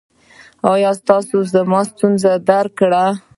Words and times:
ایا 0.71 0.91
تاسو 1.09 1.35
زما 1.53 1.81
ستونزه 1.89 2.31
درک 2.49 2.71
کړه؟ 2.79 3.05